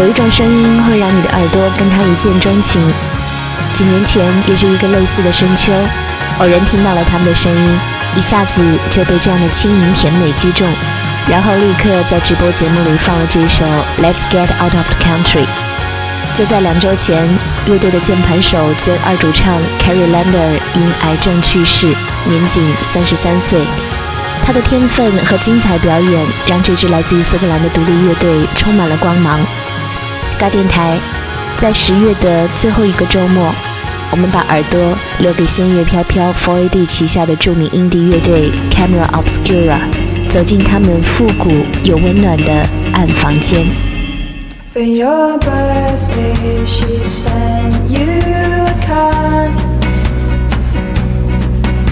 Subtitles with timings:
[0.00, 2.80] 有一种声音会让你的耳朵跟他一见钟情。
[3.74, 5.74] 几年前也是一个类似的深秋，
[6.38, 7.78] 偶然听到了他们的声音，
[8.16, 10.66] 一下子就被这样的轻盈甜美击中，
[11.28, 13.62] 然后立刻在直播节目里放了这首
[14.02, 15.44] 《Let's Get Out of the Country》。
[16.34, 17.28] 就在两周前，
[17.66, 21.94] 乐队的键盘手兼二主唱 Carrie Lander 因癌症去世，
[22.24, 23.60] 年仅三十三岁。
[24.46, 29.38] 他的天分和精彩表演让这支来自于苏格兰的独立乐队充满了光芒。
[30.40, 30.96] 嘎电台，
[31.58, 33.52] 在十月的最后一个周末，
[34.10, 34.80] 我们把耳朵
[35.18, 39.80] 留给仙乐飘飘 4AD 旗下的著名 indie 乐队 Camera Obscura，
[40.30, 41.50] 走进他们复古
[41.84, 43.66] 又温暖的暗房间。
[44.72, 49.54] For your birthday, she sent you a card.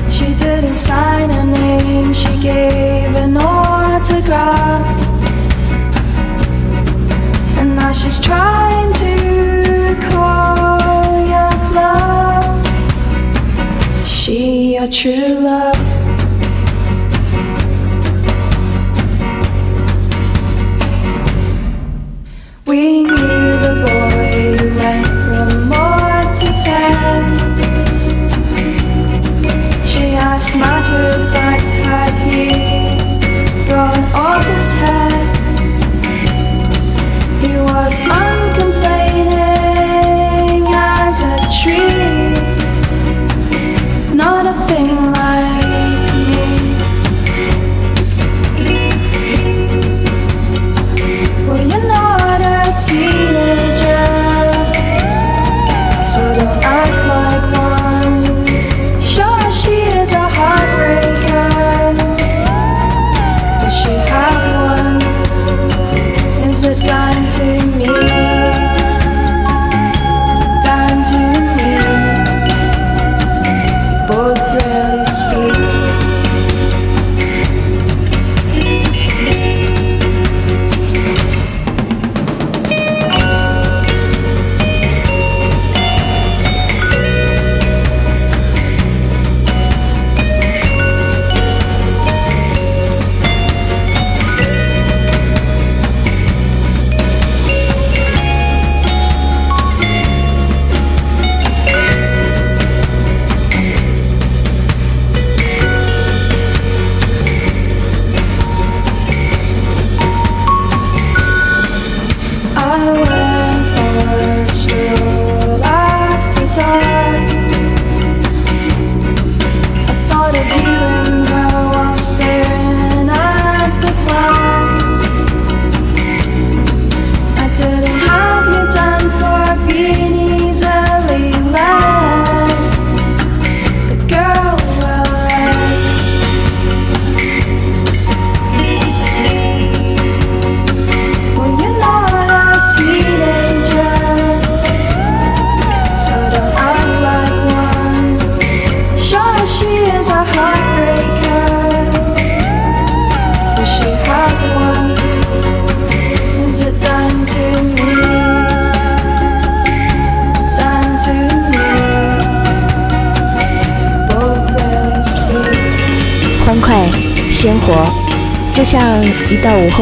[0.09, 4.87] She didn't sign her name, she gave an autograph.
[7.89, 8.78] Now she's trying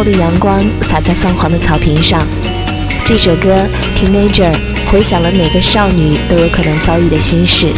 [0.06, 2.24] 的阳光洒在泛黄的草坪上。
[3.04, 3.56] 这首歌
[3.98, 4.52] 《Teenager》
[4.88, 7.72] 回响了每个少女都有可能遭遇的心事。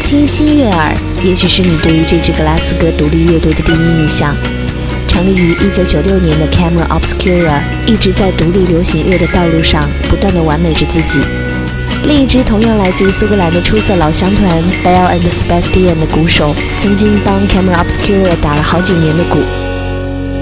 [0.00, 0.94] 清新悦耳，
[1.24, 4.34] 也许是你对于这支格拉斯哥独立乐队的第一印象。
[5.08, 11.20] 成立于1996年的 Camera Obscura 一直在独立流行乐的道路上不断地完美着自己。
[12.04, 19.38] 另一支同样来自于苏格兰的出色老乡团 Bell and Sebastian 的鼓手，曾经帮 Camera Obscura 打了好几年的鼓。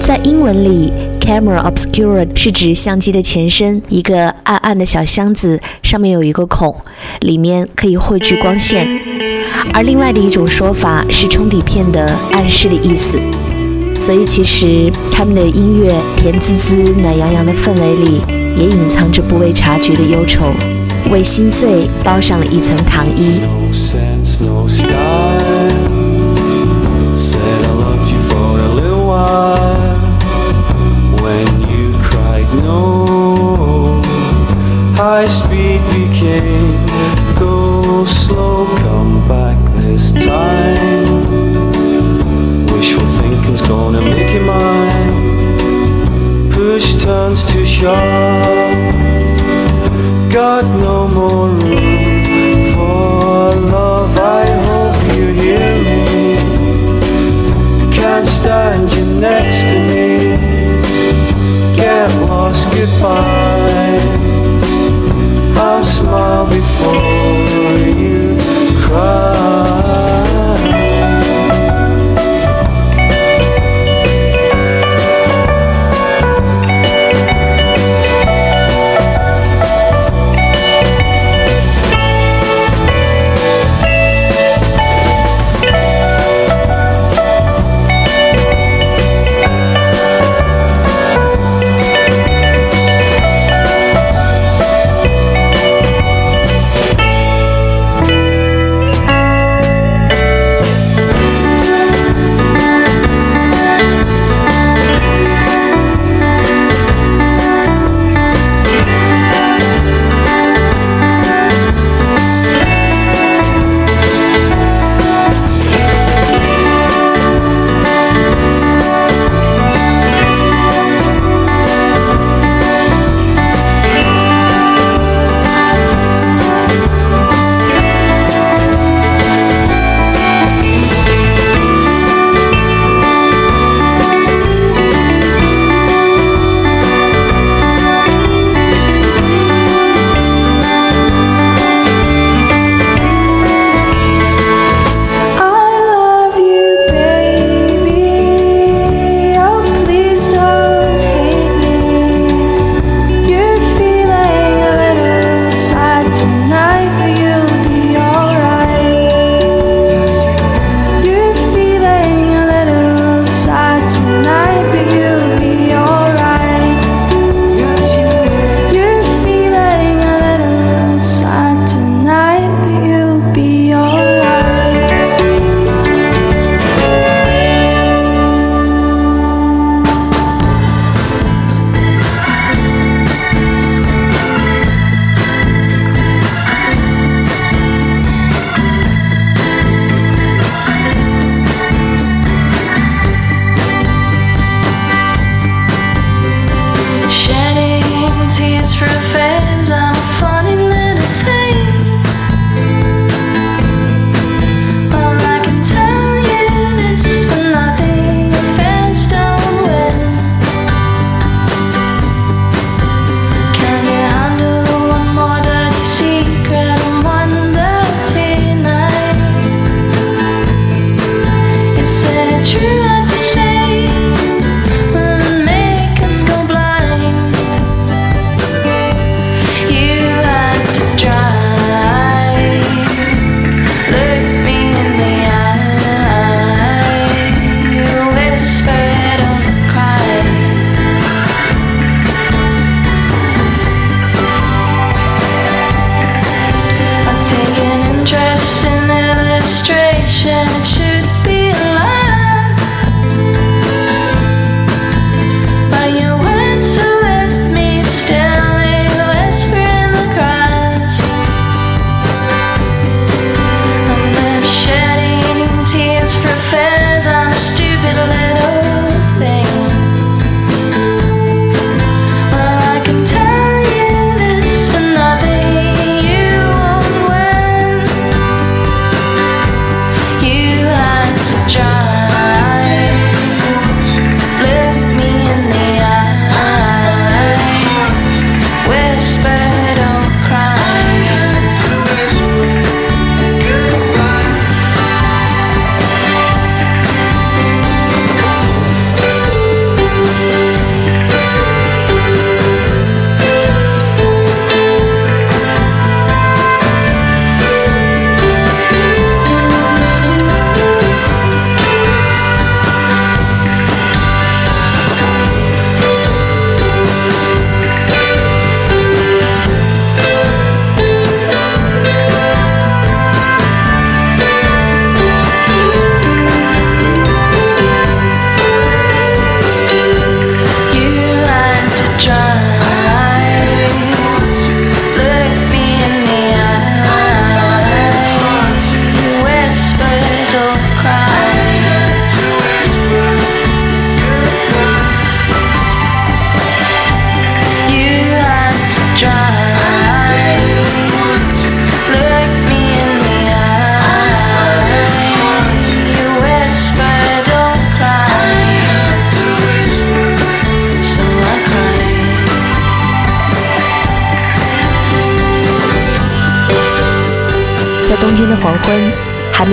[0.01, 6.75] 在英文里，Camera Obscura 是指相机的前身，一个暗暗的小箱子，上面有一个孔，
[7.21, 8.87] 里面可以汇聚光线。
[9.73, 13.19] 而另外的一种说法是冲底片的暗示的意思。
[13.99, 18.21] 所以其实他们的音乐甜滋滋、暖洋洋的氛围里，
[18.57, 20.51] 也隐藏着不为察觉的忧愁，
[21.11, 23.39] 为心碎包上了一层糖衣。
[27.13, 29.80] Said I loved you for a little while.
[31.31, 34.01] When you cried no,
[34.97, 36.60] high speed became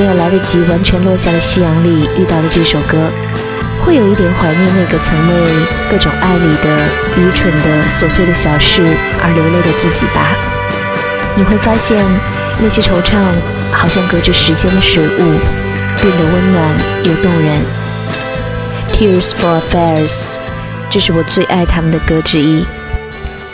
[0.09, 2.97] 有来得及完全落下的夕阳里遇到了这首歌，
[3.85, 5.35] 会有一点怀念那个曾为
[5.91, 6.89] 各种爱里的
[7.19, 10.35] 愚蠢的琐碎的小事而流泪的自己吧。
[11.37, 12.03] 你会发现，
[12.59, 13.17] 那些惆怅
[13.71, 15.39] 好像隔着时间的水雾，
[16.01, 16.75] 变得温暖
[17.05, 17.61] 又动人。
[18.95, 20.37] Tears for Affairs，
[20.89, 22.65] 这是我最爱他们的歌之一，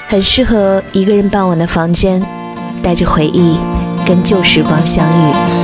[0.09, 2.25] 很适合一个人傍晚的房间，
[2.81, 3.59] 带着回忆
[4.07, 5.64] 跟旧时光相遇。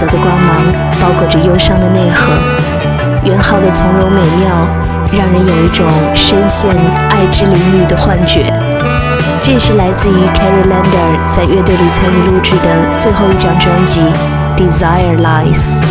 [0.00, 0.56] 泽的光芒
[0.98, 2.32] 包裹着忧伤的内核，
[3.22, 4.66] 元昊的从容美妙，
[5.12, 6.74] 让人有一种深陷
[7.10, 8.50] 爱之领域的幻觉。
[9.42, 14.00] 这是来自于 Carrie Lander 在乐队里参与录制的最后一张专辑
[14.56, 15.82] 《Desire Lies》。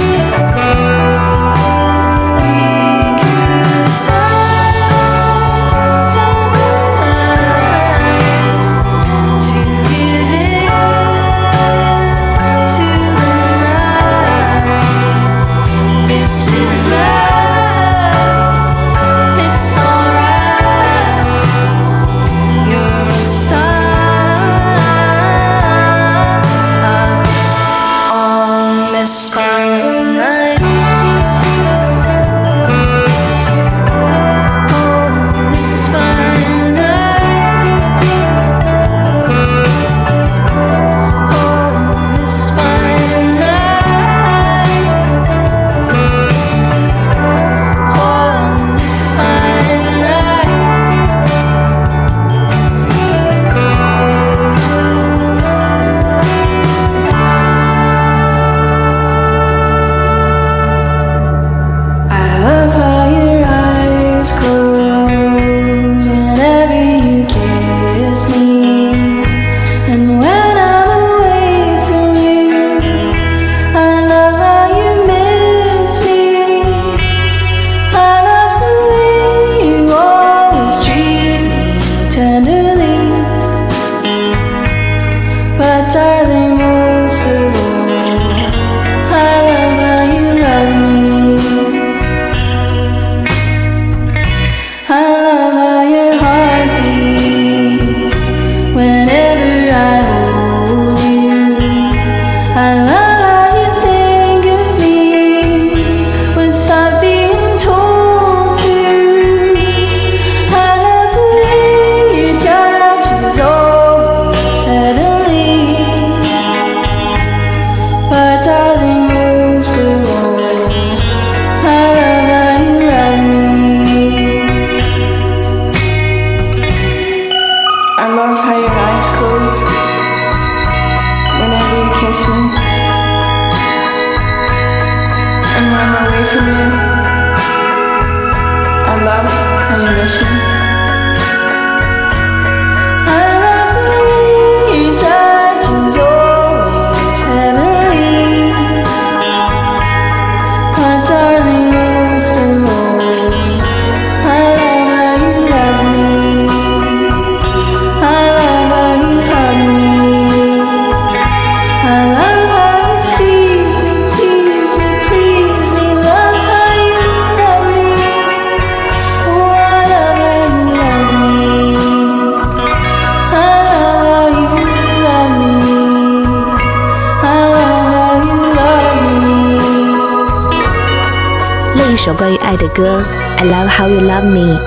[182.00, 183.04] 首关于爱的歌
[183.38, 184.58] 《I Love How You Love Me》，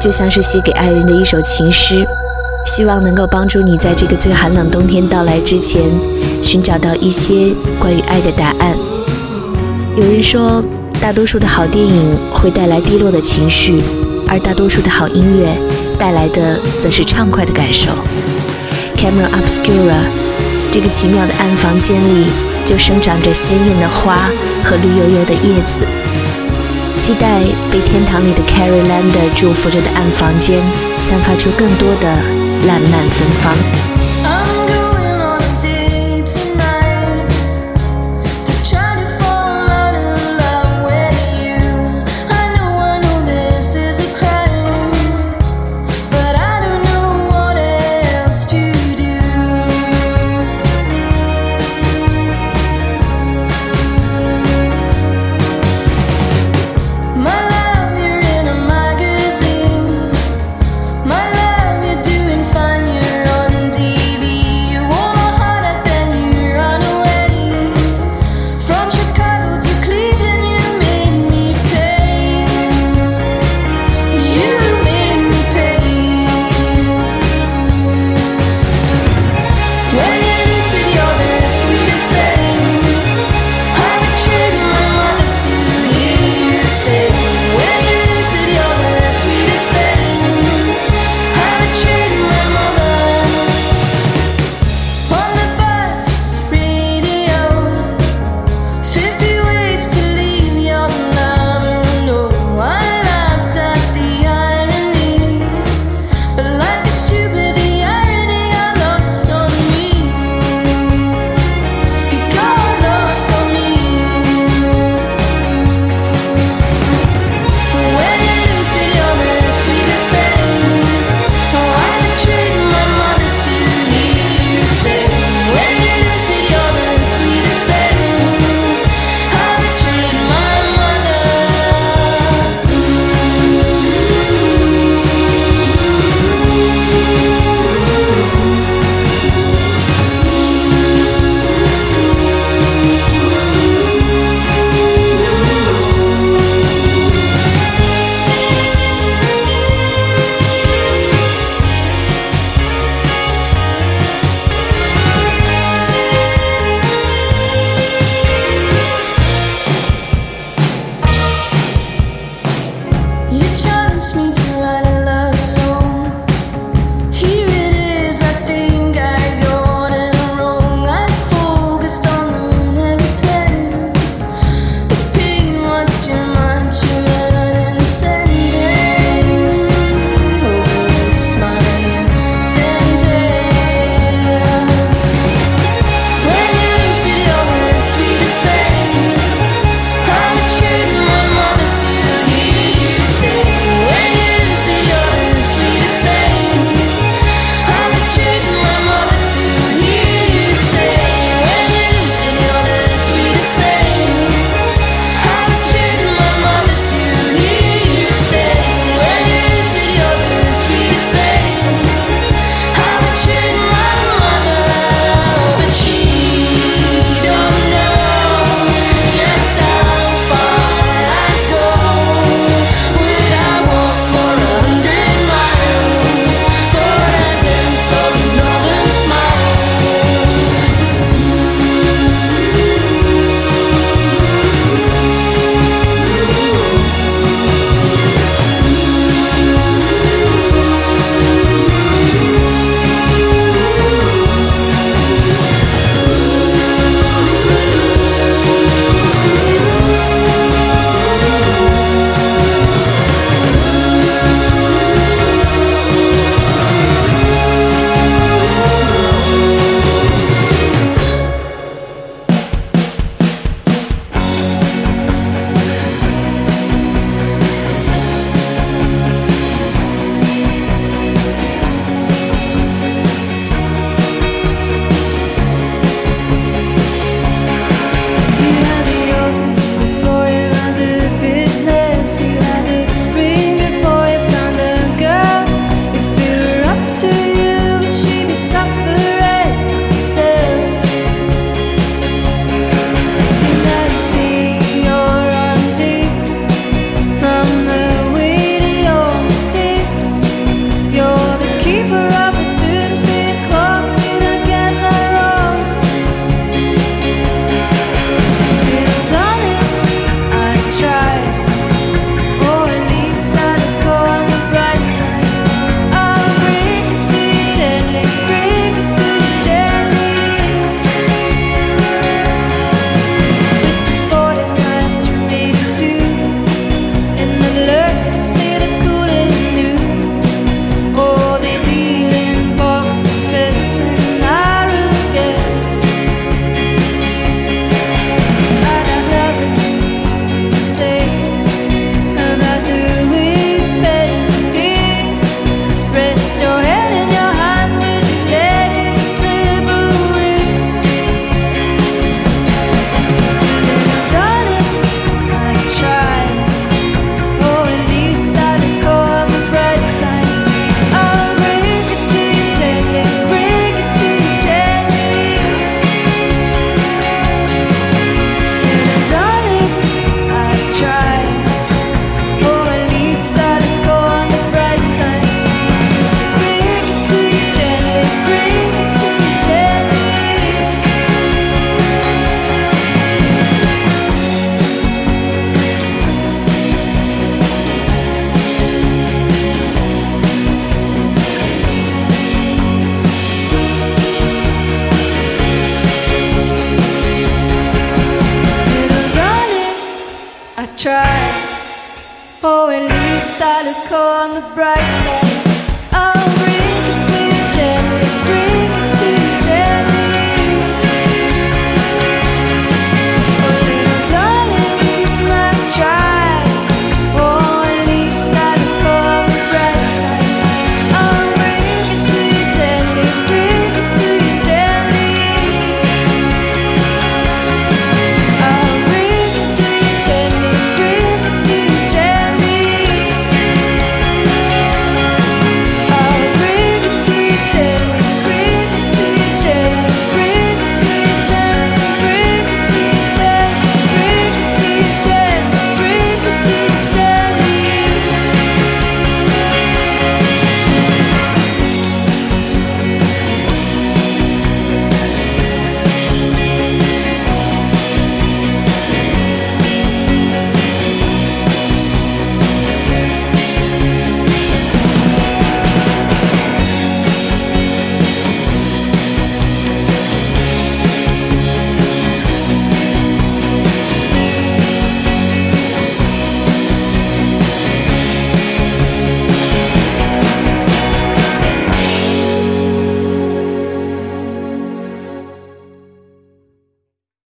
[0.00, 2.02] 就像是写给爱人的一首情诗，
[2.64, 5.82] 希望能够帮助你在这个最寒冷冬天到来之前，
[6.40, 8.74] 寻找到一些关于爱的答案。
[9.96, 10.64] 有人说，
[10.98, 13.82] 大多数的好电影会带来低落的情绪，
[14.26, 15.54] 而大多数的好音乐
[15.98, 17.90] 带来的则是畅快的感受。
[18.96, 20.08] Camera Obscura，
[20.72, 22.28] 这个奇妙的暗房间里
[22.64, 24.30] 就生长着鲜艳的花
[24.64, 25.84] 和绿油油的叶子。
[26.98, 30.60] 期待被天堂里的 Carrie Lander 祝福着的暗房间，
[31.00, 32.12] 散发出更多的
[32.66, 34.07] 烂漫芬芳。